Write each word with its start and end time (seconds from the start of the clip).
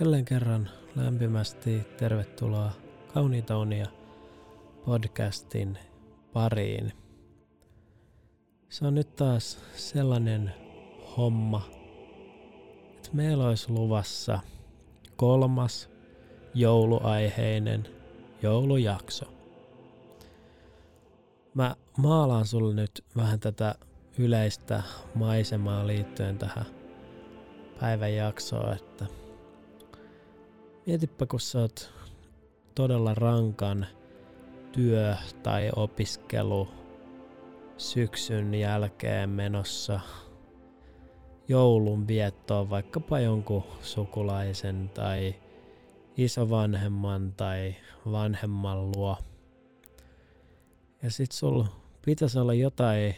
Jälleen 0.00 0.24
kerran 0.24 0.70
lämpimästi 0.96 1.80
tervetuloa 1.96 2.72
Kauniita 3.14 3.58
unia 3.58 3.86
podcastin 4.84 5.78
pariin. 6.32 6.92
Se 8.68 8.86
on 8.86 8.94
nyt 8.94 9.16
taas 9.16 9.58
sellainen 9.76 10.52
homma, 11.16 11.66
että 12.96 13.08
meillä 13.12 13.48
olisi 13.48 13.72
luvassa 13.72 14.40
kolmas 15.16 15.90
jouluaiheinen 16.54 17.88
joulujakso. 18.42 19.24
Mä 21.54 21.76
maalaan 21.98 22.46
sulle 22.46 22.74
nyt 22.74 23.04
vähän 23.16 23.40
tätä 23.40 23.74
yleistä 24.18 24.82
maisemaa 25.14 25.86
liittyen 25.86 26.38
tähän 26.38 26.66
päivän 27.80 28.14
jaksoon, 28.14 28.72
että 28.72 29.23
mietipä 30.86 31.26
kun 31.26 31.40
sä 31.40 31.60
oot 31.60 31.92
todella 32.74 33.14
rankan 33.14 33.86
työ- 34.72 35.16
tai 35.42 35.70
opiskelu 35.76 36.68
syksyn 37.76 38.54
jälkeen 38.54 39.30
menossa 39.30 40.00
joulun 41.48 42.08
viettoon 42.08 42.70
vaikkapa 42.70 43.20
jonkun 43.20 43.64
sukulaisen 43.82 44.90
tai 44.94 45.34
isovanhemman 46.16 47.32
tai 47.32 47.74
vanhemman 48.12 48.92
luo. 48.92 49.18
Ja 51.02 51.10
sit 51.10 51.32
sul 51.32 51.64
pitäisi 52.04 52.38
olla 52.38 52.54
jotain, 52.54 53.14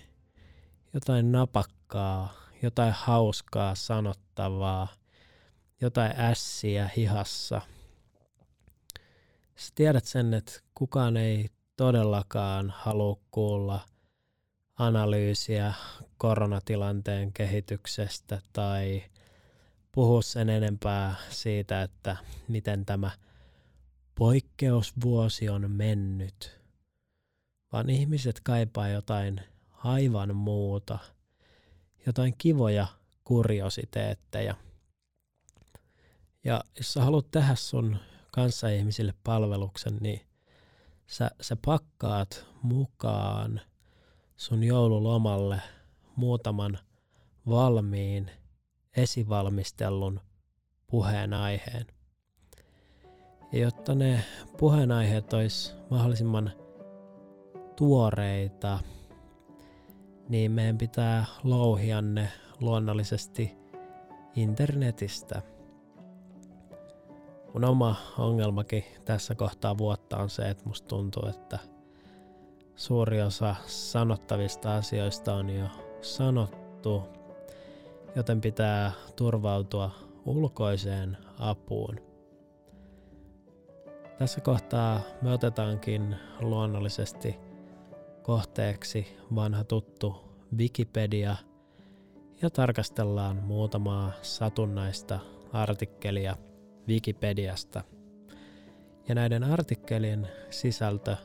jotain 0.94 1.32
napakkaa, 1.32 2.32
jotain 2.62 2.92
hauskaa 2.96 3.74
sanottavaa, 3.74 4.88
jotain 5.80 6.12
ässiä 6.20 6.90
hihassa. 6.96 7.62
Sä 9.56 9.72
tiedät 9.74 10.04
sen, 10.04 10.34
että 10.34 10.52
kukaan 10.74 11.16
ei 11.16 11.50
todellakaan 11.76 12.70
halua 12.76 13.16
kuulla 13.30 13.80
analyysiä 14.78 15.74
koronatilanteen 16.18 17.32
kehityksestä 17.32 18.40
tai 18.52 19.02
puhua 19.92 20.22
sen 20.22 20.48
enempää 20.48 21.14
siitä, 21.30 21.82
että 21.82 22.16
miten 22.48 22.86
tämä 22.86 23.10
poikkeusvuosi 24.14 25.48
on 25.48 25.70
mennyt, 25.70 26.60
vaan 27.72 27.90
ihmiset 27.90 28.40
kaipaa 28.40 28.88
jotain 28.88 29.40
aivan 29.84 30.36
muuta, 30.36 30.98
jotain 32.06 32.34
kivoja 32.38 32.86
kuriositeetteja. 33.24 34.54
Ja 36.46 36.64
jos 36.76 36.92
sä 36.92 37.04
haluat 37.04 37.30
tehdä 37.30 37.54
sun 37.54 37.96
kanssa 38.32 38.68
ihmisille 38.68 39.14
palveluksen, 39.24 39.96
niin 40.00 40.20
sä, 41.06 41.30
sä 41.40 41.56
pakkaat 41.64 42.46
mukaan 42.62 43.60
sun 44.36 44.64
joululomalle 44.64 45.60
muutaman 46.16 46.78
valmiin 47.48 48.30
esivalmistellun 48.96 50.20
puheenaiheen. 50.86 51.86
Ja 53.52 53.58
jotta 53.58 53.94
ne 53.94 54.24
puheenaiheet 54.58 55.32
olisi 55.32 55.72
mahdollisimman 55.90 56.52
tuoreita, 57.76 58.78
niin 60.28 60.52
meidän 60.52 60.78
pitää 60.78 61.24
louhia 61.44 62.02
ne 62.02 62.32
luonnollisesti 62.60 63.56
internetistä. 64.36 65.55
Mun 67.56 67.64
oma 67.64 67.96
ongelmakin 68.18 68.84
tässä 69.04 69.34
kohtaa 69.34 69.78
vuotta 69.78 70.16
on 70.16 70.30
se, 70.30 70.42
että 70.42 70.64
musta 70.66 70.88
tuntuu, 70.88 71.28
että 71.28 71.58
suuri 72.74 73.22
osa 73.22 73.56
sanottavista 73.66 74.76
asioista 74.76 75.34
on 75.34 75.50
jo 75.50 75.66
sanottu 76.00 77.02
joten 78.16 78.40
pitää 78.40 78.92
turvautua 79.16 79.90
ulkoiseen 80.24 81.16
apuun. 81.38 82.00
Tässä 84.18 84.40
kohtaa 84.40 85.00
me 85.22 85.32
otetaankin 85.32 86.16
luonnollisesti 86.40 87.36
kohteeksi 88.22 89.16
vanha 89.34 89.64
tuttu 89.64 90.16
Wikipedia 90.56 91.36
ja 92.42 92.50
tarkastellaan 92.50 93.36
muutamaa 93.36 94.12
satunnaista 94.22 95.20
artikkelia 95.52 96.36
Wikipediasta. 96.88 97.84
Ja 99.08 99.14
näiden 99.14 99.44
artikkelien 99.44 100.28
sisältö 100.50 101.16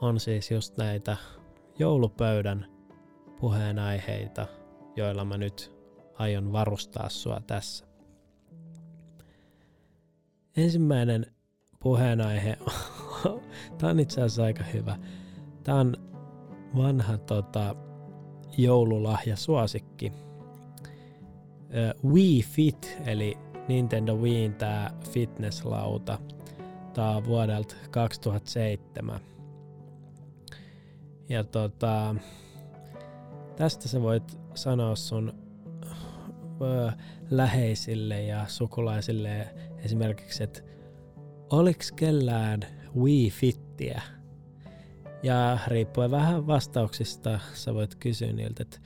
on 0.00 0.20
siis 0.20 0.50
just 0.50 0.76
näitä 0.76 1.16
joulupöydän 1.78 2.66
puheenaiheita, 3.40 4.46
joilla 4.96 5.24
mä 5.24 5.36
nyt 5.38 5.72
aion 6.14 6.52
varustaa 6.52 7.08
sua 7.08 7.40
tässä. 7.46 7.86
Ensimmäinen 10.56 11.26
puheenaihe, 11.80 12.58
tämä 13.78 13.90
on 13.90 14.00
itse 14.00 14.20
asiassa 14.22 14.44
aika 14.44 14.64
hyvä. 14.64 14.98
Tämä 15.64 15.80
on 15.80 15.96
vanha 16.76 17.18
tota, 17.18 17.76
joululahja 18.56 19.36
suosikki. 19.36 20.12
Wii 22.04 22.42
Fit, 22.42 22.98
eli 23.06 23.38
Nintendo 23.68 24.16
Wiiin 24.16 24.54
tämä 24.54 24.90
fitnesslauta. 25.10 26.18
Tämä 26.94 27.16
on 27.16 27.24
vuodelta 27.24 27.74
2007. 27.90 29.20
Ja 31.28 31.44
tota, 31.44 32.14
tästä 33.56 33.88
sä 33.88 34.02
voit 34.02 34.38
sanoa 34.54 34.96
sun 34.96 35.32
läheisille 37.30 38.22
ja 38.22 38.44
sukulaisille 38.48 39.54
esimerkiksi, 39.84 40.42
että 40.42 40.62
oliks 41.50 41.92
kellään 41.92 42.60
Wii 42.96 43.30
Fittiä? 43.30 44.02
Ja 45.22 45.58
riippuen 45.66 46.10
vähän 46.10 46.46
vastauksista, 46.46 47.40
sä 47.54 47.74
voit 47.74 47.94
kysyä 47.94 48.32
niiltä, 48.32 48.62
että 48.62 48.78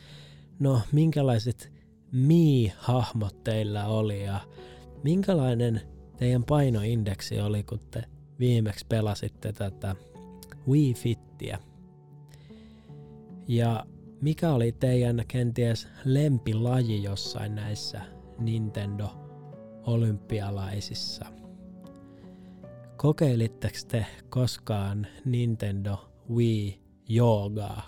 no 0.59 0.81
minkälaiset 0.92 1.75
Mi-hahmot 2.16 3.44
teillä 3.44 3.87
oli 3.87 4.25
ja 4.25 4.41
minkälainen 5.03 5.81
teidän 6.16 6.44
painoindeksi 6.44 7.41
oli, 7.41 7.62
kun 7.62 7.81
te 7.91 8.04
viimeksi 8.38 8.87
pelasitte 8.88 9.53
tätä 9.53 9.97
Wii 10.69 10.94
Fittiä. 10.94 11.59
Ja 13.49 13.87
mikä 14.21 14.53
oli 14.53 14.72
teidän 14.72 15.25
kenties 15.28 15.88
lempilaji 16.04 17.03
jossain 17.03 17.54
näissä 17.54 18.00
Nintendo 18.38 19.09
olympialaisissa? 19.87 21.27
Kokeilitteko 22.97 23.78
te 23.88 24.06
koskaan 24.28 25.06
Nintendo 25.25 26.10
Wii 26.31 26.81
Yogaa? 27.16 27.83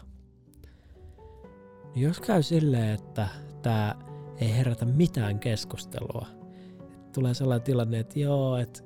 Jos 1.95 2.21
käy 2.21 2.43
silleen, 2.43 2.95
että 2.95 3.29
tämä 3.63 4.08
ei 4.41 4.57
herätä 4.57 4.85
mitään 4.85 5.39
keskustelua, 5.39 6.27
tulee 7.15 7.35
sellainen 7.35 7.65
tilanne, 7.65 7.99
että 7.99 8.19
joo, 8.19 8.57
että 8.57 8.81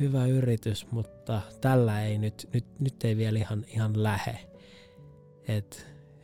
hyvä 0.00 0.26
yritys, 0.26 0.90
mutta 0.90 1.42
tällä 1.60 2.04
ei 2.04 2.18
nyt, 2.18 2.48
nyt, 2.54 2.80
nyt 2.80 3.04
ei 3.04 3.16
vielä 3.16 3.38
ihan, 3.38 3.64
ihan 3.68 4.02
lähe. 4.02 4.50
Että 5.48 5.76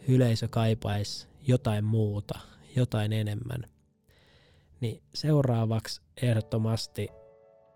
yleisö 0.08 0.48
kaipaisi 0.48 1.28
jotain 1.46 1.84
muuta, 1.84 2.38
jotain 2.76 3.12
enemmän, 3.12 3.70
niin 4.80 5.02
seuraavaksi 5.14 6.02
ehdottomasti 6.22 7.08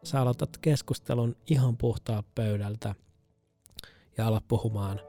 sä 0.04 0.20
aloitat 0.20 0.56
keskustelun 0.60 1.36
ihan 1.46 1.76
puhtaa 1.76 2.22
pöydältä 2.34 2.94
ja 4.18 4.26
alat 4.26 4.48
puhumaan 4.48 5.00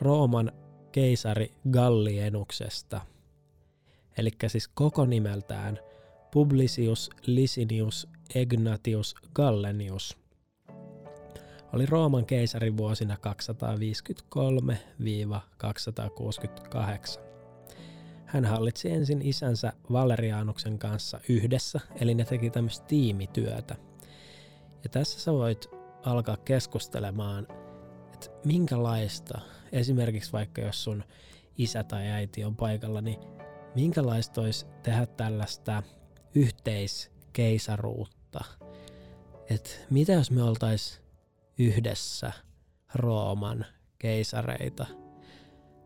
Rooman 0.00 0.52
keisari 0.92 1.54
Gallienuksesta. 1.70 3.00
Eli 4.18 4.30
siis 4.46 4.68
koko 4.68 5.06
nimeltään 5.06 5.78
Publicius 6.32 7.10
Licinius 7.26 8.08
Egnatius 8.34 9.14
Gallenius– 9.34 10.16
oli 11.74 11.86
Rooman 11.86 12.26
keisari 12.26 12.76
vuosina 12.76 13.16
253-268. 13.16 13.18
Hän 18.26 18.44
hallitsi 18.44 18.90
ensin 18.90 19.22
isänsä 19.22 19.72
Valerianuksen 19.92 20.78
kanssa 20.78 21.20
yhdessä, 21.28 21.80
eli 22.00 22.14
ne 22.14 22.24
teki 22.24 22.50
tämmöistä 22.50 22.86
tiimityötä. 22.86 23.76
Ja 24.82 24.88
tässä 24.90 25.20
sä 25.20 25.32
voit 25.32 25.70
alkaa 26.02 26.36
keskustelemaan, 26.36 27.46
että 28.14 28.30
minkälaista, 28.44 29.40
esimerkiksi 29.72 30.32
vaikka 30.32 30.60
jos 30.60 30.84
sun 30.84 31.04
isä 31.58 31.84
tai 31.84 32.06
äiti 32.06 32.44
on 32.44 32.56
paikalla, 32.56 33.00
niin 33.00 33.18
minkälaista 33.74 34.40
olisi 34.40 34.66
tehdä 34.82 35.06
tällaista 35.06 35.82
yhteiskeisaruutta, 36.34 38.44
että 39.50 39.70
mitä 39.90 40.12
jos 40.12 40.30
me 40.30 40.42
oltais 40.42 41.02
yhdessä 41.58 42.32
Rooman 42.94 43.66
keisareita? 43.98 44.86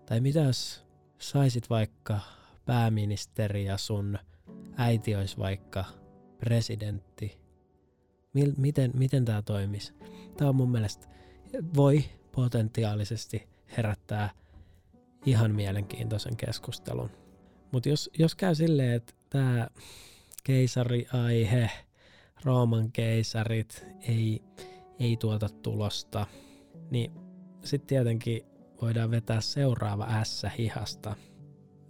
Tai 0.06 0.20
mitä 0.20 0.40
jos 0.40 0.85
saisit 1.19 1.70
vaikka 1.70 2.20
pääministeri 2.67 3.64
ja 3.64 3.79
sun 3.79 4.19
äiti 4.76 5.17
olisi 5.17 5.38
vaikka 5.38 5.85
presidentti? 6.38 7.38
Miten, 8.56 8.90
miten 8.94 9.25
tämä 9.25 9.43
toimisi? 9.43 9.94
Tämä 10.37 10.49
on 10.49 10.56
mun 10.56 10.70
mielestä, 10.70 11.06
voi 11.76 12.05
potentiaalisesti 12.32 13.49
herättää 13.76 14.31
ihan 15.26 15.55
mielenkiintoisen 15.55 16.37
keskustelun. 16.37 17.11
Mutta 17.73 17.88
jos, 17.88 18.11
jos 18.19 18.35
käy 18.35 18.55
silleen, 18.55 18.93
että 18.93 19.15
tämä 19.31 19.69
keisariaihe, 20.44 21.70
Rooman 22.44 22.93
keisarit 22.93 23.87
ei, 24.00 24.43
ei 25.00 25.17
tuota 25.17 25.49
tulosta, 25.49 26.26
niin 26.91 27.12
sitten 27.65 27.87
tietenkin 27.87 28.43
voidaan 28.82 29.11
vetää 29.11 29.41
seuraava 29.41 30.25
S 30.25 30.47
hihasta. 30.59 31.17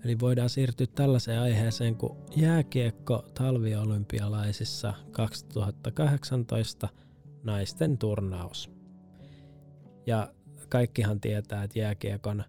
Eli 0.05 0.21
voidaan 0.21 0.51
siirtyä 0.51 0.87
tällaiseen 0.95 1.41
aiheeseen 1.41 1.97
kuin 1.97 2.19
jääkiekko 2.37 3.25
talviolympialaisissa 3.35 4.95
2018 5.11 6.89
naisten 7.43 7.99
turnaus. 7.99 8.71
Ja 10.07 10.33
kaikkihan 10.69 11.21
tietää, 11.21 11.63
että 11.63 11.79
jääkiekon 11.79 12.45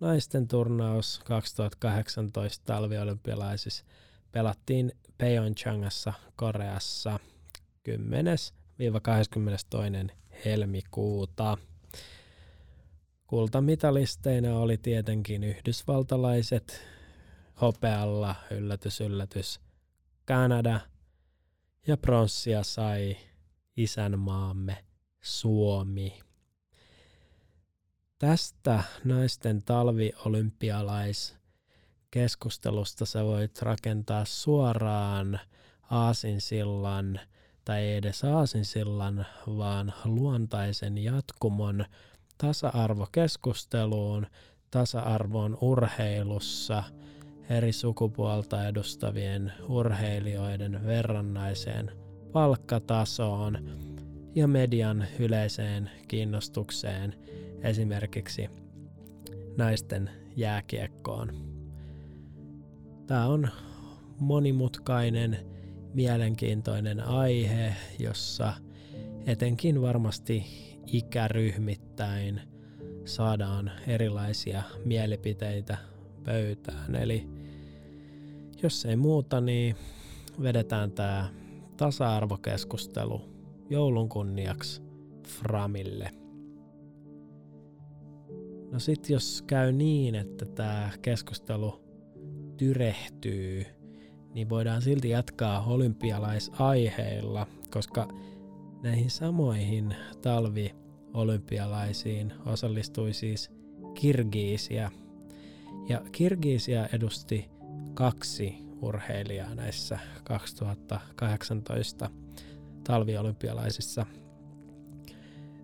naisten 0.00 0.48
turnaus 0.48 1.20
2018 1.24 2.64
talviolympialaisissa 2.64 3.84
pelattiin 4.32 4.92
Pyeongchangassa 5.18 6.12
Koreassa 6.36 7.18
10-22. 7.88 7.92
helmikuuta. 10.44 11.58
Kultamitalisteina 13.26 14.58
oli 14.58 14.76
tietenkin 14.78 15.44
yhdysvaltalaiset, 15.44 16.80
hopealla, 17.60 18.34
yllätys, 18.50 19.00
yllätys, 19.00 19.60
Kanada 20.24 20.80
ja 21.86 21.96
pronssia 21.96 22.62
sai 22.62 23.16
isänmaamme 23.76 24.84
Suomi. 25.20 26.27
Tästä 28.18 28.82
naisten 29.04 29.62
talviolympialais 29.62 31.36
keskustelusta 32.10 33.06
sä 33.06 33.24
voit 33.24 33.62
rakentaa 33.62 34.24
suoraan 34.24 35.40
aasinsillan 35.90 37.20
tai 37.64 37.80
ei 37.82 37.96
edes 37.96 38.24
aasinsillan, 38.24 39.26
vaan 39.46 39.92
luontaisen 40.04 40.98
jatkumon 40.98 41.84
tasa-arvokeskusteluun, 42.38 44.26
tasa-arvon 44.70 45.58
urheilussa, 45.60 46.82
eri 47.50 47.72
sukupuolta 47.72 48.68
edustavien 48.68 49.52
urheilijoiden 49.68 50.86
verrannaiseen 50.86 51.92
palkkatasoon 52.32 53.58
ja 54.34 54.48
median 54.48 55.06
yleiseen 55.18 55.90
kiinnostukseen 56.08 57.14
esimerkiksi 57.62 58.48
naisten 59.56 60.10
jääkiekkoon. 60.36 61.32
Tämä 63.06 63.26
on 63.26 63.48
monimutkainen, 64.20 65.38
mielenkiintoinen 65.94 67.00
aihe, 67.00 67.74
jossa 67.98 68.54
etenkin 69.26 69.82
varmasti 69.82 70.44
ikäryhmittäin 70.86 72.40
saadaan 73.04 73.70
erilaisia 73.86 74.62
mielipiteitä 74.84 75.78
pöytään. 76.24 76.94
Eli 76.94 77.28
jos 78.62 78.84
ei 78.84 78.96
muuta, 78.96 79.40
niin 79.40 79.76
vedetään 80.42 80.92
tämä 80.92 81.28
tasa-arvokeskustelu 81.76 83.20
joulun 83.70 84.08
kunniaksi 84.08 84.82
Framille. 85.26 86.27
No 88.72 88.78
sit 88.78 89.10
jos 89.10 89.44
käy 89.46 89.72
niin, 89.72 90.14
että 90.14 90.44
tämä 90.44 90.90
keskustelu 91.02 91.80
tyrehtyy, 92.56 93.66
niin 94.34 94.48
voidaan 94.48 94.82
silti 94.82 95.08
jatkaa 95.08 95.64
olympialaisaiheilla, 95.64 97.46
koska 97.70 98.08
näihin 98.82 99.10
samoihin 99.10 99.96
talviolympialaisiin 100.22 102.32
osallistui 102.46 103.12
siis 103.12 103.50
Kirgiisia. 103.94 104.90
Ja 105.88 106.02
Kirgiisia 106.12 106.88
edusti 106.92 107.50
kaksi 107.94 108.54
urheilijaa 108.82 109.54
näissä 109.54 109.98
2018 110.24 112.10
talviolympialaisissa. 112.84 114.06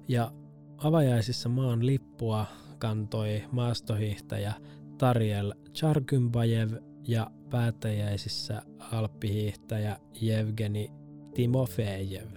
Ja 0.08 0.32
avajaisissa 0.78 1.48
maan 1.48 1.86
lippua 1.86 2.46
kantoi 2.84 3.42
maastohiihtäjä 3.52 4.52
Tariel 4.98 5.54
Charkymbajev 5.74 6.72
ja 7.08 7.30
päättäjäisissä 7.50 8.62
alppihiihtäjä 8.78 9.98
Jevgeni 10.20 10.90
Timofejev. 11.34 12.28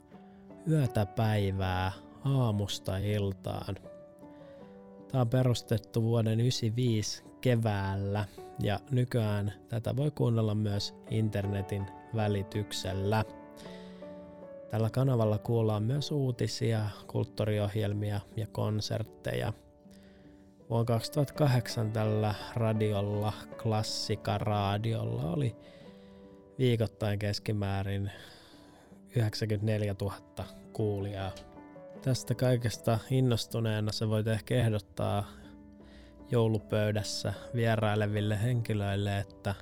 yötä 0.71 1.07
päivää 1.07 1.93
aamusta 2.25 2.97
iltaan. 2.97 3.75
Tämä 5.09 5.21
on 5.21 5.29
perustettu 5.29 6.03
vuoden 6.03 6.39
1995 6.39 7.25
keväällä 7.41 8.25
ja 8.61 8.81
nykyään 8.91 9.53
tätä 9.69 9.97
voi 9.97 10.11
kuunnella 10.11 10.55
myös 10.55 10.95
internetin 11.11 11.87
välityksellä. 12.15 13.25
Tällä 14.71 14.91
kanavalla 14.91 15.39
kuullaan 15.39 15.83
myös 15.83 16.11
uutisia, 16.11 16.91
kulttuuriohjelmia 17.07 18.21
ja 18.37 18.47
konsertteja– 18.47 19.53
Vuonna 20.71 20.85
2008 20.85 21.93
tällä 21.93 22.35
radiolla, 22.55 23.33
klassikaradiolla, 23.63 25.31
oli 25.31 25.57
viikoittain 26.59 27.19
keskimäärin 27.19 28.11
94 29.17 29.95
000 30.01 30.15
kuulijaa. 30.73 31.33
Tästä 32.03 32.35
kaikesta 32.35 32.99
innostuneena 33.11 33.93
sä 33.93 34.09
voit 34.09 34.27
ehkä 34.27 34.55
ehdottaa 34.55 35.27
joulupöydässä 36.31 37.35
vieraileville 37.55 38.43
henkilöille, 38.43 39.19
että 39.19 39.55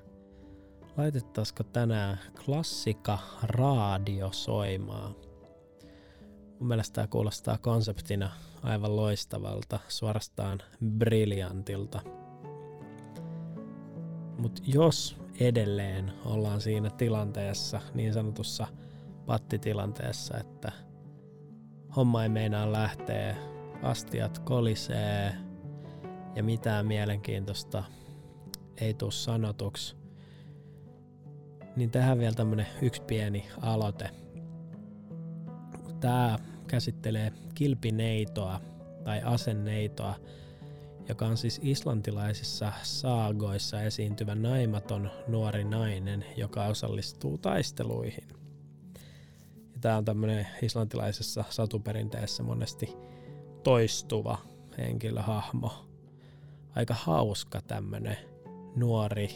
laitettaisiko 0.97 1.62
tänään 1.62 2.21
klassika 2.44 3.18
raadio 3.42 4.32
soimaan. 4.32 5.32
Mun 6.62 6.69
mielestä 6.69 6.95
tämä 6.95 7.07
kuulostaa 7.07 7.59
konseptina 7.59 8.31
aivan 8.62 8.97
loistavalta, 8.97 9.78
suorastaan 9.88 10.59
briljantilta. 10.99 12.00
Mutta 14.38 14.62
jos 14.64 15.16
edelleen 15.40 16.12
ollaan 16.25 16.61
siinä 16.61 16.90
tilanteessa, 16.90 17.81
niin 17.95 18.12
sanotussa 18.12 18.66
pattitilanteessa, 19.26 20.38
että 20.38 20.73
homma 21.97 22.23
ei 22.23 22.28
meinaa 22.28 22.73
lähteä, 22.73 23.37
astiat 23.83 24.38
kolisee 24.38 25.33
ja 26.37 26.42
mitään 26.42 26.87
mielenkiintoista 26.87 27.85
ei 28.81 28.95
tuu 28.95 29.11
sanotuksi, 29.11 29.97
niin 31.76 31.90
tähän 31.90 32.19
vielä 32.19 32.35
tämmönen 32.35 32.66
yksi 32.83 33.02
pieni 33.02 33.49
aloite. 33.61 34.11
Tää 36.00 36.51
käsittelee 36.66 37.33
kilpineitoa 37.54 38.61
tai 39.04 39.21
asenneitoa, 39.25 40.14
joka 41.09 41.26
on 41.26 41.37
siis 41.37 41.61
islantilaisissa 41.62 42.73
saagoissa 42.83 43.83
esiintyvä 43.83 44.35
naimaton 44.35 45.11
nuori 45.28 45.64
nainen, 45.64 46.25
joka 46.37 46.64
osallistuu 46.64 47.38
taisteluihin. 47.38 48.28
Tämä 49.81 49.97
on 49.97 50.04
tämmöinen 50.04 50.47
islantilaisessa 50.62 51.45
satuperinteessä 51.50 52.42
monesti 52.42 52.97
toistuva 53.62 54.38
henkilöhahmo. 54.78 55.88
Aika 56.76 56.95
hauska 56.95 57.61
tämmöinen 57.61 58.16
nuori 58.76 59.31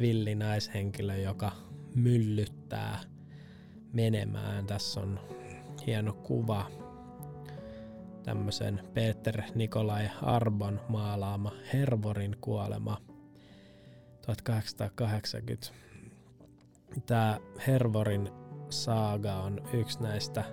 villi 0.00 0.34
naishenkilö, 0.34 1.16
joka 1.16 1.52
myllyttää 1.94 3.00
menemään. 3.92 4.66
Tässä 4.66 5.00
on 5.00 5.20
hieno 5.86 6.12
kuva 6.12 6.70
tämmöisen 8.22 8.80
Peter 8.94 9.42
Nikolai 9.54 10.08
Arbon 10.22 10.80
maalaama 10.88 11.52
Hervorin 11.72 12.36
kuolema 12.40 13.00
1880. 14.26 15.66
Tämä 17.06 17.40
Hervorin 17.66 18.30
saaga 18.70 19.34
on 19.34 19.60
yksi 19.72 20.02
näistä 20.02 20.44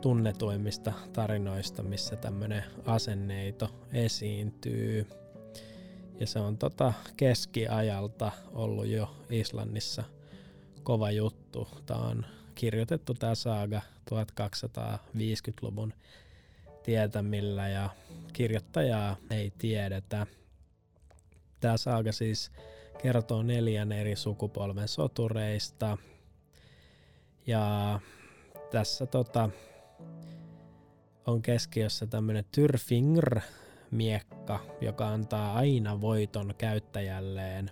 tunnetuimmista 0.00 0.92
tarinoista, 1.12 1.82
missä 1.82 2.16
tämmöinen 2.16 2.64
asenneito 2.86 3.68
esiintyy. 3.92 5.06
Ja 6.20 6.26
se 6.26 6.38
on 6.38 6.58
tota 6.58 6.92
keskiajalta 7.16 8.32
ollut 8.52 8.86
jo 8.86 9.16
Islannissa 9.30 10.04
kova 10.82 11.10
juttu. 11.10 11.68
Tämä 11.86 12.00
on 12.00 12.26
kirjoitettu 12.54 13.14
tämä 13.14 13.34
saaga 13.34 13.82
1250-luvun 14.10 15.92
tietämillä 16.82 17.68
ja 17.68 17.90
kirjoittajaa 18.32 19.16
ei 19.30 19.52
tiedetä. 19.58 20.26
Tämä 21.60 21.76
saaga 21.76 22.12
siis 22.12 22.52
kertoo 23.02 23.42
neljän 23.42 23.92
eri 23.92 24.16
sukupolven 24.16 24.88
sotureista 24.88 25.98
ja 27.46 28.00
tässä 28.70 29.06
tota, 29.06 29.50
on 31.26 31.42
keskiössä 31.42 32.06
tämmöinen 32.06 32.44
Tyrfingr 32.52 33.40
miekka, 33.90 34.60
joka 34.80 35.08
antaa 35.08 35.54
aina 35.54 36.00
voiton 36.00 36.54
käyttäjälleen, 36.58 37.70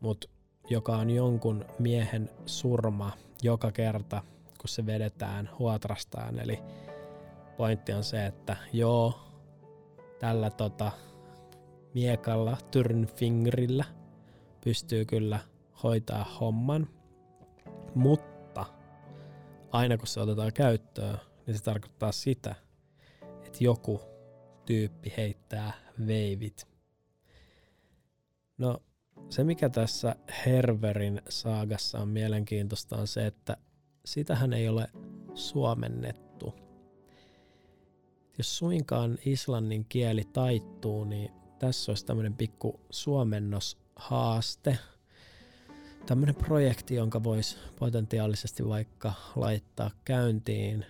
mutta 0.00 0.28
joka 0.70 0.96
on 0.96 1.10
jonkun 1.10 1.64
miehen 1.78 2.30
surma 2.46 3.12
joka 3.42 3.72
kerta, 3.72 4.22
kun 4.58 4.68
se 4.68 4.86
vedetään 4.86 5.50
huotrastaan. 5.58 6.38
Eli 6.38 6.58
pointti 7.56 7.92
on 7.92 8.04
se, 8.04 8.26
että 8.26 8.56
joo, 8.72 9.20
tällä 10.18 10.50
tota, 10.50 10.92
miekalla, 11.94 12.56
Tyrnfingrillä, 12.70 13.84
pystyy 14.64 15.04
kyllä 15.04 15.40
hoitaa 15.82 16.24
homman, 16.40 16.88
mutta 17.94 18.66
aina 19.70 19.98
kun 19.98 20.06
se 20.06 20.20
otetaan 20.20 20.52
käyttöön, 20.52 21.18
niin 21.46 21.58
se 21.58 21.64
tarkoittaa 21.64 22.12
sitä, 22.12 22.54
että 23.44 23.58
joku 23.60 24.00
tyyppi 24.66 25.12
heittää 25.16 25.72
veivit. 26.06 26.68
No, 28.58 28.82
se 29.28 29.44
mikä 29.44 29.68
tässä 29.68 30.16
Herverin 30.46 31.22
saagassa 31.28 31.98
on 31.98 32.08
mielenkiintoista 32.08 32.96
on 32.96 33.06
se, 33.06 33.26
että 33.26 33.56
sitähän 34.04 34.52
ei 34.52 34.68
ole 34.68 34.90
suomennettu. 35.34 36.54
Jos 38.38 38.58
suinkaan 38.58 39.18
islannin 39.24 39.86
kieli 39.88 40.24
taittuu, 40.32 41.04
niin 41.04 41.30
tässä 41.58 41.90
olisi 41.90 42.06
tämmöinen 42.06 42.34
pikku 42.34 42.80
suomennoshaaste. 42.90 44.78
Tämmöinen 46.06 46.34
projekti, 46.34 46.94
jonka 46.94 47.24
voisi 47.24 47.56
potentiaalisesti 47.78 48.68
vaikka 48.68 49.12
laittaa 49.36 49.90
käyntiin 50.04 50.86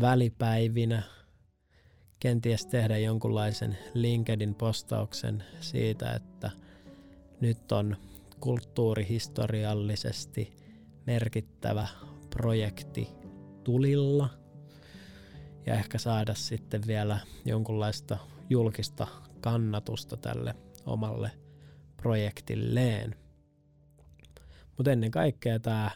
välipäivinä, 0.00 1.02
kenties 2.18 2.66
tehdä 2.66 2.98
jonkunlaisen 2.98 3.78
LinkedIn-postauksen 3.94 5.44
siitä, 5.60 6.12
että– 6.12 6.50
nyt 7.42 7.72
on 7.72 7.96
kulttuurihistoriallisesti 8.40 10.56
merkittävä 11.06 11.88
projekti 12.30 13.08
tulilla 13.64 14.28
ja 15.66 15.74
ehkä 15.74 15.98
saada 15.98 16.34
sitten 16.34 16.86
vielä 16.86 17.18
jonkunlaista 17.44 18.18
julkista 18.50 19.06
kannatusta 19.40 20.16
tälle 20.16 20.54
omalle 20.86 21.30
projektilleen. 21.96 23.16
Mutta 24.76 24.92
ennen 24.92 25.10
kaikkea 25.10 25.60
tämä 25.60 25.90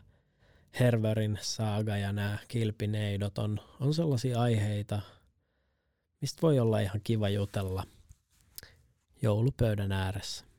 Herverin 0.81 1.38
saaga 1.41 1.97
ja 1.97 2.12
nämä 2.12 2.38
kilpineidot 2.49 3.38
on, 3.38 3.61
on 3.81 3.95
sellaisia 3.95 4.41
aiheita, 4.41 5.00
mistä 6.21 6.43
voi 6.43 6.59
olla 6.59 6.81
ihan 6.81 7.00
kiva 7.05 7.29
jutella 7.29 7.85
joulupöydän 9.23 9.93
ääressä 9.93 10.55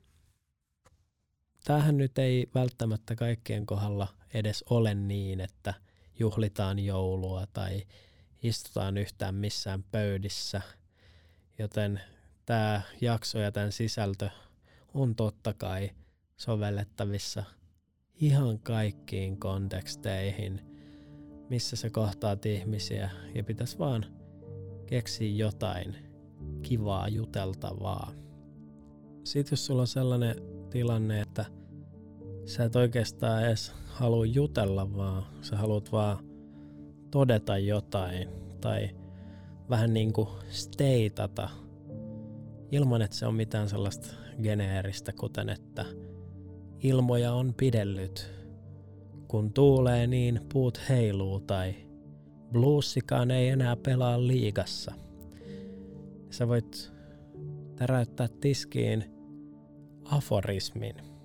tämähän 1.67 1.97
nyt 1.97 2.17
ei 2.17 2.49
välttämättä 2.55 3.15
kaikkien 3.15 3.65
kohdalla 3.65 4.07
edes 4.33 4.63
ole 4.69 4.93
niin, 4.93 5.41
että 5.41 5.73
juhlitaan 6.19 6.79
joulua 6.79 7.47
tai 7.53 7.83
istutaan 8.43 8.97
yhtään 8.97 9.35
missään 9.35 9.83
pöydissä, 9.91 10.61
joten 11.59 12.01
tämä 12.45 12.81
jakso 13.01 13.39
ja 13.39 13.51
tämän 13.51 13.71
sisältö 13.71 14.29
on 14.93 15.15
totta 15.15 15.53
kai 15.53 15.89
sovellettavissa 16.37 17.43
ihan 18.15 18.59
kaikkiin 18.59 19.39
konteksteihin, 19.39 20.61
missä 21.49 21.75
sä 21.75 21.89
kohtaat 21.89 22.45
ihmisiä 22.45 23.09
ja 23.35 23.43
pitäisi 23.43 23.79
vaan 23.79 24.05
keksiä 24.85 25.35
jotain 25.35 25.95
kivaa 26.61 27.07
juteltavaa. 27.07 28.11
Sitten 29.23 29.51
jos 29.51 29.65
sulla 29.65 29.81
on 29.81 29.87
sellainen 29.87 30.56
tilanne, 30.69 31.21
että 31.21 31.45
sä 32.45 32.63
et 32.63 32.75
oikeastaan 32.75 33.45
edes 33.45 33.71
halua 33.85 34.25
jutella, 34.25 34.95
vaan 34.95 35.23
sä 35.41 35.57
haluat 35.57 35.91
vaan 35.91 36.17
todeta 37.11 37.57
jotain 37.57 38.29
tai 38.61 38.89
vähän 39.69 39.93
niin 39.93 40.13
kuin 40.13 40.27
steitata 40.49 41.49
ilman, 42.71 43.01
että 43.01 43.17
se 43.17 43.27
on 43.27 43.35
mitään 43.35 43.69
sellaista 43.69 44.07
geneeristä, 44.43 45.13
kuten 45.13 45.49
että 45.49 45.85
ilmoja 46.83 47.33
on 47.33 47.53
pidellyt. 47.57 48.29
Kun 49.27 49.53
tuulee, 49.53 50.07
niin 50.07 50.39
puut 50.53 50.81
heiluu 50.89 51.39
tai 51.39 51.75
bluesikaan 52.51 53.31
ei 53.31 53.49
enää 53.49 53.75
pelaa 53.75 54.27
liigassa. 54.27 54.93
Sä 56.29 56.47
voit 56.47 56.91
täräyttää 57.75 58.27
tiskiin 58.41 59.16
aforismin– 60.11 60.95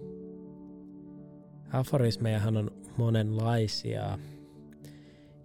Aforismejahan 1.72 2.56
on 2.56 2.70
monenlaisia 2.96 4.18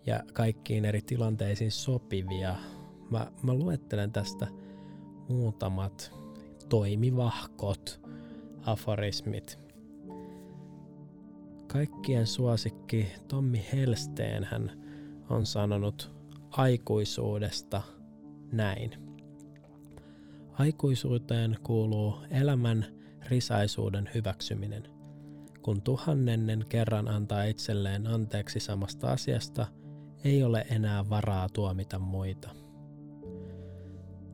ja 0.05 0.23
kaikkiin 0.33 0.85
eri 0.85 1.01
tilanteisiin 1.01 1.71
sopivia. 1.71 2.55
Mä, 3.09 3.31
mä 3.43 3.53
luettelen 3.53 4.11
tästä 4.11 4.47
muutamat 5.29 6.11
toimivahkot 6.69 8.01
aforismit. 8.65 9.59
Kaikkien 11.67 12.27
suosikki 12.27 13.07
Tommi 13.27 13.65
Helsteen 13.73 14.43
hän 14.43 14.71
on 15.29 15.45
sanonut 15.45 16.11
aikuisuudesta 16.49 17.81
näin. 18.51 18.91
Aikuisuuteen 20.53 21.57
kuuluu 21.63 22.15
elämän 22.31 22.85
risaisuuden 23.29 24.09
hyväksyminen. 24.13 24.83
Kun 25.61 25.81
tuhannennen 25.81 26.65
kerran 26.69 27.07
antaa 27.07 27.43
itselleen 27.43 28.07
anteeksi 28.07 28.59
samasta 28.59 29.11
asiasta, 29.11 29.67
ei 30.23 30.43
ole 30.43 30.65
enää 30.69 31.09
varaa 31.09 31.49
tuomita 31.49 31.99
muita. 31.99 32.49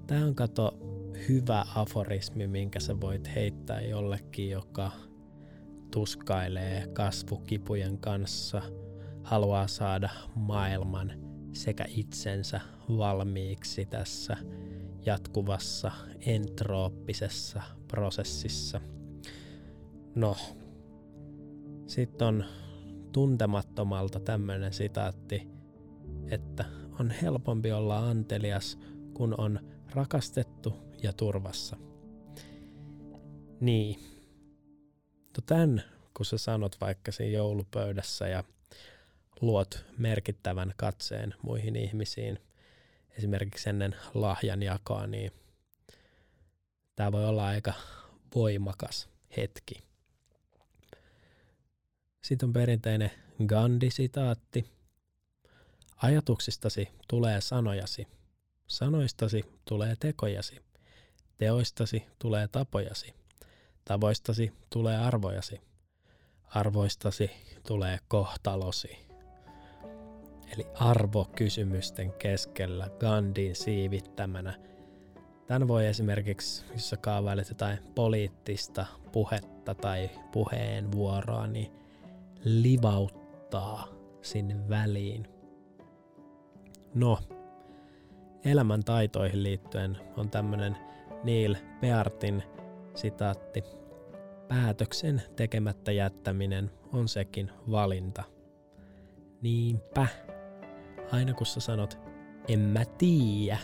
Tämä 0.07 0.25
on 0.25 0.35
kato 0.35 0.77
hyvä 1.29 1.65
aforismi, 1.75 2.47
minkä 2.47 2.79
sä 2.79 3.01
voit 3.01 3.35
heittää 3.35 3.81
jollekin, 3.81 4.49
joka 4.49 4.91
tuskailee 5.91 6.87
kasvukipujen 6.87 7.97
kanssa, 7.97 8.61
haluaa 9.23 9.67
saada 9.67 10.09
maailman 10.35 11.11
sekä 11.53 11.85
itsensä 11.87 12.61
valmiiksi 12.89 13.85
tässä 13.85 14.37
jatkuvassa 15.05 15.91
entrooppisessa 16.25 17.61
prosessissa. 17.87 18.81
No, 20.15 20.35
sitten 21.87 22.27
on 22.27 22.45
tuntemattomalta 23.11 24.19
tämmöinen 24.19 24.73
sitaatti, 24.73 25.47
että 26.27 26.65
on 26.99 27.11
helpompi 27.11 27.71
olla 27.71 28.09
antelias, 28.09 28.79
kun 29.13 29.35
on 29.39 29.59
rakastettu 29.95 30.73
ja 31.03 31.13
turvassa. 31.13 31.77
Niin. 33.59 33.99
No 35.37 35.43
tämän, 35.45 35.83
kun 36.13 36.25
sä 36.25 36.37
sanot 36.37 36.81
vaikka 36.81 37.11
siinä 37.11 37.37
joulupöydässä 37.37 38.27
ja 38.27 38.43
luot 39.41 39.85
merkittävän 39.97 40.73
katseen 40.77 41.33
muihin 41.41 41.75
ihmisiin, 41.75 42.39
esimerkiksi 43.17 43.69
ennen 43.69 43.95
lahjanjakoa, 44.13 45.07
niin 45.07 45.31
tämä 46.95 47.11
voi 47.11 47.25
olla 47.25 47.47
aika 47.47 47.73
voimakas 48.35 49.09
hetki. 49.37 49.83
Sitten 52.23 52.47
on 52.49 52.53
perinteinen 52.53 53.11
Gandhi-sitaatti. 53.45 54.65
Ajatuksistasi 55.95 56.87
tulee 57.07 57.41
sanojasi, 57.41 58.07
sanoistasi 58.67 59.45
tulee 59.65 59.95
tekojasi, 59.99 60.59
teoistasi 61.37 62.03
tulee 62.19 62.47
tapojasi, 62.47 63.13
tavoistasi 63.85 64.53
tulee 64.69 64.97
arvojasi, 64.97 65.61
arvoistasi 66.45 67.31
tulee 67.67 67.99
kohtalosi. 68.07 69.12
Eli 70.55 70.67
arvokysymysten 70.73 72.13
keskellä 72.13 72.89
Gandhin 72.99 73.55
siivittämänä. 73.55 74.53
Tämän 75.47 75.67
voi 75.67 75.85
esimerkiksi, 75.85 76.65
jos 76.73 76.89
sä 76.89 76.97
kaavailet 76.97 77.49
jotain 77.49 77.77
poliittista 77.95 78.85
puhetta 79.11 79.75
tai 79.75 80.09
puheenvuoroa, 80.31 81.47
niin 81.47 81.71
livauttaa 82.43 83.87
sinne 84.21 84.69
väliin. 84.69 85.27
No, 86.95 87.19
elämän 88.45 88.83
taitoihin 88.83 89.43
liittyen 89.43 89.97
on 90.17 90.29
tämmönen 90.29 90.77
Neil 91.23 91.55
Peartin 91.81 92.43
sitaatti. 92.95 93.63
Päätöksen 94.47 95.21
tekemättä 95.35 95.91
jättäminen 95.91 96.71
on 96.93 97.07
sekin 97.07 97.51
valinta. 97.71 98.23
Niinpä 99.41 100.07
aina 101.13 101.33
kun 101.33 101.45
sä 101.45 101.59
sanot, 101.59 101.99
en 102.47 102.59
mä 102.59 102.85
tiedä, 102.85 103.57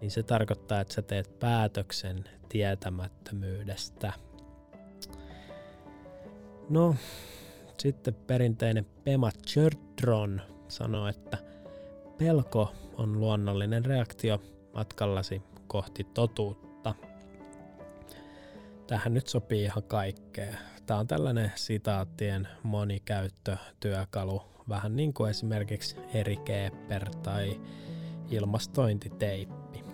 niin 0.00 0.10
se 0.10 0.22
tarkoittaa, 0.22 0.80
että 0.80 0.94
sä 0.94 1.02
teet 1.02 1.38
päätöksen 1.38 2.24
tietämättömyydestä. 2.48 4.12
No, 6.68 6.94
sitten 7.78 8.14
perinteinen 8.14 8.86
Pema 9.04 9.30
Chördron 9.46 10.40
sanoo, 10.68 11.08
että 11.08 11.38
pelko 12.18 12.74
on 12.96 13.20
luonnollinen 13.20 13.84
reaktio 13.84 14.42
matkallasi 14.74 15.42
kohti 15.66 16.04
totuutta. 16.04 16.94
Tähän 18.86 19.14
nyt 19.14 19.26
sopii 19.26 19.62
ihan 19.62 19.82
kaikkea. 19.82 20.54
Tämä 20.90 21.00
on 21.00 21.06
tällainen 21.06 21.52
sitaattien 21.54 22.48
monikäyttötyökalu 22.62 24.42
vähän 24.68 24.96
niin 24.96 25.14
kuin 25.14 25.30
esimerkiksi 25.30 25.96
eri 26.14 26.36
keepper 26.36 27.10
tai 27.22 27.60
ilmastointiteippi. 28.30 29.84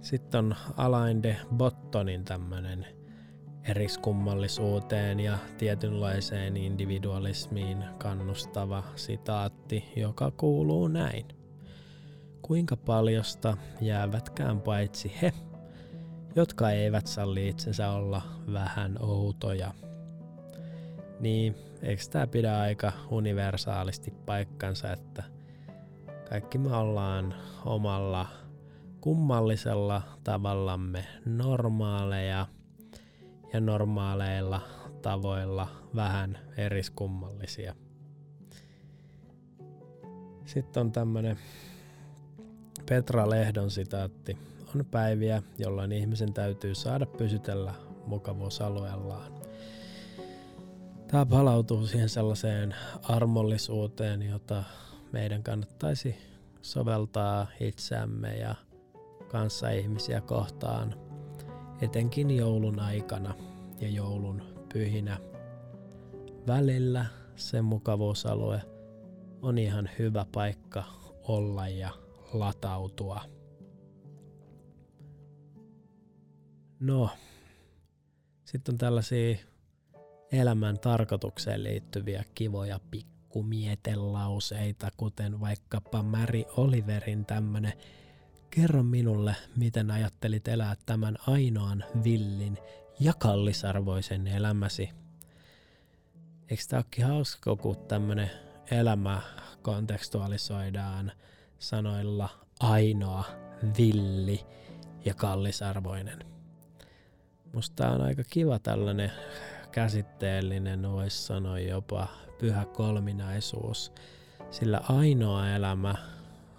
Sitten 0.00 0.38
on 0.38 0.54
Alain 0.76 1.22
de 1.22 1.36
Bottonin 1.56 2.24
tämmöinen 2.24 2.86
eriskummallisuuteen 3.62 5.20
ja 5.20 5.38
tietynlaiseen 5.58 6.56
individualismiin 6.56 7.84
kannustava 7.98 8.82
sitaatti, 8.94 9.92
joka 9.96 10.30
kuuluu 10.30 10.88
näin. 10.88 11.26
Kuinka 12.42 12.76
paljosta 12.76 13.56
jäävätkään 13.80 14.60
paitsi 14.60 15.12
he, 15.22 15.32
jotka 16.36 16.70
eivät 16.70 17.06
salli 17.06 17.48
itsensä 17.48 17.90
olla 17.90 18.22
vähän 18.52 18.96
outoja– 19.00 19.74
niin, 21.20 21.56
eikö 21.82 22.02
tämä 22.10 22.26
pidä 22.26 22.58
aika 22.58 22.92
universaalisti 23.10 24.10
paikkansa, 24.10 24.92
että 24.92 25.22
kaikki 26.28 26.58
me 26.58 26.76
ollaan 26.76 27.34
omalla 27.64 28.26
kummallisella 29.00 30.02
tavallamme 30.24 31.04
normaaleja 31.24 32.46
ja 33.52 33.60
normaaleilla 33.60 34.60
tavoilla 35.02 35.68
vähän 35.94 36.38
eriskummallisia. 36.56 37.74
Sitten 40.44 40.80
on 40.80 40.92
tämmönen 40.92 41.38
Petra 42.88 43.30
Lehdon 43.30 43.70
sitaatti. 43.70 44.38
On 44.76 44.86
päiviä, 44.90 45.42
jolloin 45.58 45.92
ihmisen 45.92 46.32
täytyy 46.32 46.74
saada 46.74 47.06
pysytellä 47.06 47.74
mukavuusalueellaan. 48.06 49.32
Tämä 51.08 51.26
palautuu 51.26 51.86
siihen 51.86 52.08
sellaiseen 52.08 52.74
armollisuuteen, 53.02 54.22
jota 54.22 54.64
meidän 55.12 55.42
kannattaisi 55.42 56.16
soveltaa 56.62 57.46
itseämme 57.60 58.36
ja 58.36 58.54
kanssa 59.28 59.70
ihmisiä 59.70 60.20
kohtaan, 60.20 60.94
etenkin 61.80 62.36
joulun 62.36 62.80
aikana 62.80 63.34
ja 63.80 63.88
joulun 63.88 64.42
pyhinä. 64.72 65.18
Välillä 66.46 67.06
se 67.36 67.62
mukavuusalue 67.62 68.60
on 69.42 69.58
ihan 69.58 69.90
hyvä 69.98 70.26
paikka 70.32 70.84
olla 71.28 71.68
ja 71.68 71.90
latautua. 72.32 73.35
No, 76.80 77.10
sitten 78.44 78.72
on 78.72 78.78
tällaisia 78.78 79.36
elämän 80.32 80.78
tarkoitukseen 80.78 81.64
liittyviä 81.64 82.24
kivoja 82.34 82.80
pikkumietelauseita, 82.90 84.88
kuten 84.96 85.40
vaikkapa 85.40 86.02
Mary 86.02 86.42
Oliverin 86.56 87.26
tämmönen 87.26 87.72
Kerro 88.50 88.82
minulle, 88.82 89.36
miten 89.56 89.90
ajattelit 89.90 90.48
elää 90.48 90.76
tämän 90.86 91.16
ainoan 91.26 91.84
villin 92.04 92.58
ja 93.00 93.12
kallisarvoisen 93.18 94.26
elämäsi. 94.26 94.90
Eikö 96.48 96.62
tämä 96.68 96.78
olekin 96.78 97.06
hauska, 97.06 97.56
kun 97.56 97.76
tämmönen 97.76 98.30
elämä 98.70 99.20
kontekstualisoidaan 99.62 101.12
sanoilla 101.58 102.28
ainoa, 102.60 103.24
villi 103.78 104.40
ja 105.04 105.14
kallisarvoinen. 105.14 106.35
Musta 107.52 107.90
on 107.90 108.00
aika 108.00 108.22
kiva 108.30 108.58
tällainen 108.58 109.12
käsitteellinen, 109.72 110.92
voisi 110.92 111.22
sanoa 111.22 111.58
jopa 111.58 112.08
pyhä 112.38 112.64
kolminaisuus. 112.64 113.92
Sillä 114.50 114.80
ainoa 114.88 115.48
elämä, 115.48 115.94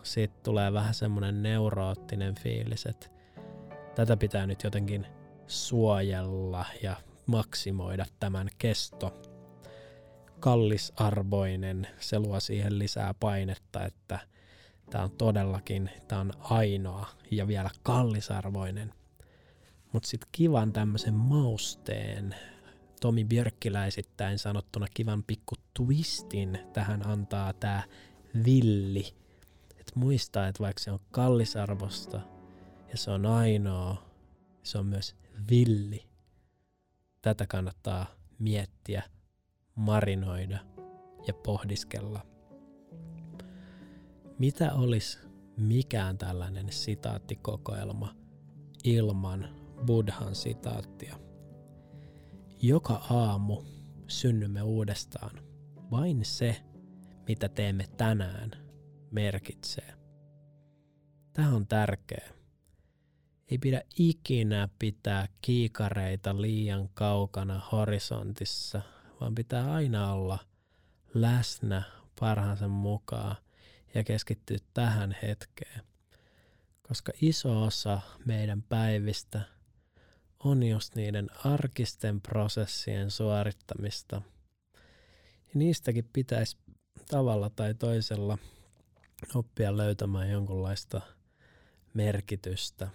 siitä 0.04 0.36
tulee 0.44 0.74
vähän 0.74 0.94
semmoinen 0.94 1.44
neuroottinen 1.44 2.36
fiilis, 2.36 2.86
että 2.86 3.08
tätä 3.96 4.18
pitää 4.18 4.48
nyt 4.48 4.64
jotenkin 4.64 5.08
suojella 5.48 6.66
ja 6.84 6.96
maksimoida 7.26 8.06
tämän 8.20 8.50
kesto. 8.58 9.22
Kallisarvoinen, 10.40 11.88
se 12.00 12.20
luo 12.20 12.40
siihen 12.40 12.80
lisää 12.80 13.14
painetta, 13.20 13.86
että 13.86 14.20
tämä 14.90 15.04
on 15.04 15.12
todellakin, 15.12 15.90
tämä 16.08 16.22
on 16.22 16.32
ainoa 16.40 17.08
ja 17.32 17.48
vielä 17.48 17.70
kallisarvoinen. 17.84 18.94
Mutta 19.94 20.10
sitten 20.10 20.30
kivan 20.32 20.74
tämmöisen 20.74 21.14
mausteen 21.14 22.36
Tomi 23.02 23.26
Björkkiläisittäin 23.26 24.40
sanottuna 24.40 24.86
kivan 24.94 25.24
pikku 25.24 25.56
twistin 25.74 26.60
tähän 26.74 27.08
antaa 27.08 27.54
tämä 27.54 27.84
villi. 28.46 29.14
Et 29.80 29.92
muistaa, 29.96 30.48
että 30.48 30.64
vaikka 30.64 30.84
se 30.84 30.92
on 30.92 31.00
kallisarvosta 31.12 32.22
ja 32.92 32.98
se 32.98 33.12
on 33.12 33.26
ainoa, 33.26 34.04
se 34.64 34.78
on 34.78 34.86
myös 34.86 35.16
villi. 35.50 36.08
Tätä 37.22 37.48
kannattaa 37.48 38.06
miettiä, 38.40 39.04
marinoida 39.76 40.60
ja 41.28 41.34
pohdiskella. 41.34 42.26
Mitä 44.40 44.74
olisi 44.74 45.20
mikään 45.58 46.18
tällainen 46.18 46.72
sitaattikokoelma 46.72 48.16
ilman 48.84 49.67
Buddhan 49.86 50.36
sitaattia? 50.36 51.20
Joka 52.62 52.94
aamu 52.94 53.64
synnymme 54.08 54.62
uudestaan. 54.62 55.40
Vain 55.92 56.26
se, 56.26 56.64
mitä 57.28 57.50
teemme 57.50 57.86
tänään, 57.98 58.52
merkitsee. 59.12 59.94
Tämä 61.34 61.56
on 61.56 61.68
tärkeä. 61.68 62.30
Ei 63.52 63.58
pidä 63.58 63.82
ikinä 64.00 64.70
pitää 64.80 65.28
kiikareita 65.42 66.42
liian 66.42 66.90
kaukana 66.94 67.62
horisontissa, 67.72 68.82
vaan 69.22 69.36
pitää 69.36 69.74
aina 69.74 70.14
olla 70.14 70.40
läsnä 71.14 71.84
parhaansa 72.20 72.68
mukaan 72.68 73.36
ja 73.94 74.04
keskittyä 74.04 74.58
tähän 74.74 75.16
hetkeen. 75.24 75.82
Koska 76.82 77.12
iso 77.22 77.64
osa 77.64 78.02
meidän 78.26 78.62
päivistä 78.62 79.57
on 80.44 80.64
just 80.64 80.96
niiden 80.96 81.30
arkisten 81.46 82.22
prosessien 82.22 83.12
suorittamista. 83.12 84.22
Ja 85.48 85.54
niistäkin 85.54 86.10
pitäisi 86.14 86.58
tavalla 87.10 87.50
tai 87.50 87.74
toisella 87.74 88.38
oppia 89.36 89.78
löytämään 89.78 90.30
jonkunlaista 90.30 91.02
merkitystä, 91.94 92.88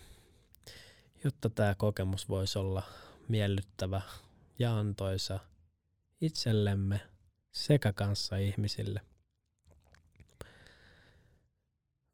jotta 1.25 1.51
tämä 1.51 1.75
kokemus 1.75 2.29
voisi 2.29 2.59
olla 2.59 2.83
miellyttävä 3.29 4.01
ja 4.59 4.79
antoisa 4.79 5.41
itsellemme 6.21 7.01
sekä 7.53 7.93
kanssa 7.93 8.37
ihmisille. 8.37 9.01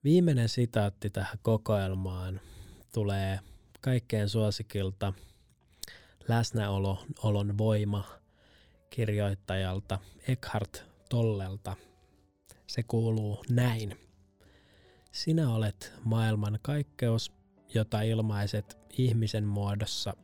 Viimeinen 0.04 0.48
sitaatti 0.48 1.10
tähän 1.10 1.38
kokoelmaan 1.42 2.40
tulee 2.94 3.40
kaikkeen 3.80 4.28
suosikilta 4.28 5.12
Läsnäolon 6.28 7.58
voima 7.58 8.04
kirjoittajalta 8.90 9.98
Eckhart 10.28 10.84
Tollelta. 11.10 11.76
Se 12.66 12.82
kuuluu 12.82 13.44
näin. 13.50 13.98
Sinä 15.12 15.54
olet 15.54 15.92
maailman 16.04 16.58
kaikkeus, 16.62 17.32
jota 17.74 18.02
ilmaiset 18.02 18.78
ihmisen 18.98 19.44
muodossa 19.44 20.14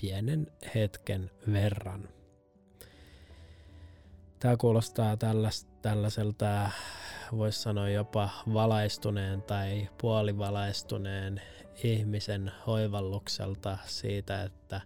pienen 0.00 0.46
hetken 0.74 1.30
verran. 1.52 2.08
Tämä 4.38 4.56
kuulostaa 4.56 5.16
tällaiselta, 5.82 6.70
voisi 7.32 7.62
sanoa 7.62 7.88
jopa 7.88 8.30
valaistuneen 8.54 9.42
tai 9.42 9.88
puolivalaistuneen 10.00 11.42
ihmisen 11.82 12.52
hoivallukselta 12.66 13.78
siitä, 13.84 14.42
että 14.42 14.80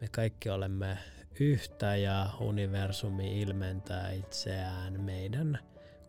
me 0.00 0.08
kaikki 0.08 0.50
olemme 0.50 0.98
yhtä 1.40 1.96
ja 1.96 2.30
universumi 2.40 3.42
ilmentää 3.42 4.10
itseään 4.10 5.00
meidän 5.00 5.58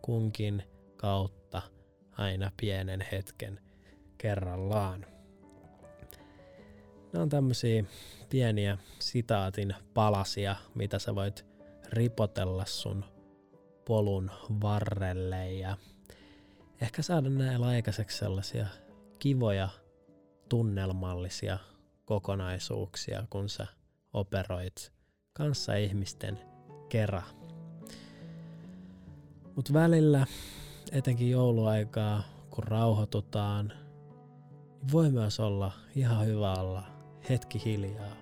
kunkin 0.02 0.62
kautta 0.96 1.62
aina 2.12 2.50
pienen 2.60 3.06
hetken 3.12 3.60
kerrallaan. 4.18 5.06
Nämä 7.12 7.22
on 7.22 7.28
tämmöisiä 7.28 7.84
pieniä 8.30 8.78
sitaatin 8.98 9.74
palasia, 9.94 10.56
mitä 10.74 10.98
sä 10.98 11.14
voit 11.14 11.46
ripotella 11.90 12.64
sun 12.64 13.04
polun 13.84 14.30
varrelle 14.62 15.52
ja 15.52 15.76
ehkä 16.80 17.02
saada 17.02 17.30
näillä 17.30 17.66
aikaiseksi 17.66 18.18
sellaisia 18.18 18.66
kivoja 19.18 19.68
tunnelmallisia 20.48 21.58
kokonaisuuksia, 22.04 23.26
kun 23.30 23.48
sä 23.48 23.66
operoit 24.12 24.92
kanssa 25.32 25.74
ihmisten 25.74 26.40
kera. 26.88 27.22
Mutta 29.56 29.72
välillä, 29.72 30.26
etenkin 30.92 31.30
jouluaikaa, 31.30 32.22
kun 32.50 32.64
rauhoitutaan, 32.64 33.72
niin 34.80 34.92
voi 34.92 35.10
myös 35.10 35.40
olla 35.40 35.72
ihan 35.96 36.26
hyvä 36.26 36.54
olla 36.54 36.82
hetki 37.28 37.64
hiljaa. 37.64 38.16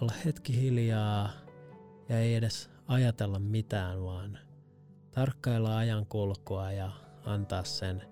Olla 0.00 0.12
hetki 0.24 0.60
hiljaa 0.60 1.30
ja 2.08 2.18
ei 2.18 2.34
edes 2.34 2.70
ajatella 2.88 3.38
mitään, 3.38 4.02
vaan 4.04 4.38
tarkkailla 5.10 5.76
ajan 5.76 6.06
kulkua 6.06 6.72
ja 6.72 6.90
antaa 7.24 7.64
sen 7.64 8.02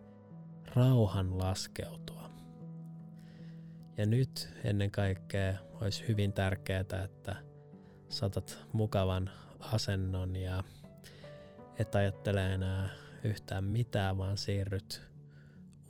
rauhan 0.74 1.38
laskeutua. 1.38 2.21
Ja 3.96 4.06
nyt 4.06 4.48
ennen 4.64 4.90
kaikkea 4.90 5.54
olisi 5.80 6.04
hyvin 6.08 6.32
tärkeää, 6.32 6.84
että 7.04 7.36
saatat 8.08 8.66
mukavan 8.72 9.30
asennon 9.60 10.36
ja 10.36 10.64
et 11.78 11.94
ajattele 11.94 12.54
enää 12.54 12.88
yhtään 13.24 13.64
mitään, 13.64 14.18
vaan 14.18 14.38
siirryt 14.38 15.02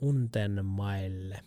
unten 0.01 0.65
maille. 0.65 1.39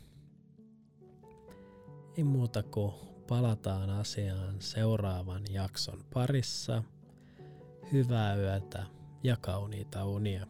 Ei 2.17 2.25
muuta 2.25 2.63
kuin 2.63 2.95
palataan 3.29 3.91
asiaan 3.91 4.61
seuraavan 4.61 5.43
jakson 5.51 6.05
parissa. 6.15 6.83
Hyvää 7.93 8.37
yötä 8.37 8.87
ja 9.23 9.37
kauniita 9.41 10.05
unia. 10.05 10.47